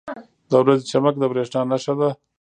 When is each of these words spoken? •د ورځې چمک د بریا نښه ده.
•د 0.49 0.51
ورځې 0.61 0.83
چمک 0.91 1.15
د 1.19 1.23
بریا 1.29 1.61
نښه 1.69 1.93
ده. 1.99 2.09